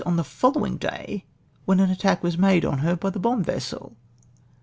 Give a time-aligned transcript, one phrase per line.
[0.03, 1.23] on the folhiuyuuj day
[1.65, 3.95] when, an attack ivas made on her by the bomb vessel!